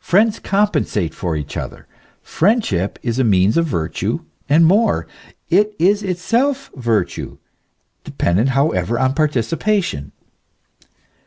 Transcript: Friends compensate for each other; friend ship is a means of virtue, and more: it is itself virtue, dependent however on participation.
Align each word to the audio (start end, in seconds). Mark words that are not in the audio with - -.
Friends 0.00 0.38
compensate 0.38 1.12
for 1.12 1.36
each 1.36 1.58
other; 1.58 1.86
friend 2.22 2.64
ship 2.64 2.98
is 3.02 3.18
a 3.18 3.22
means 3.22 3.58
of 3.58 3.66
virtue, 3.66 4.20
and 4.48 4.64
more: 4.64 5.06
it 5.50 5.76
is 5.78 6.02
itself 6.02 6.70
virtue, 6.74 7.36
dependent 8.02 8.48
however 8.56 8.98
on 8.98 9.12
participation. 9.12 10.12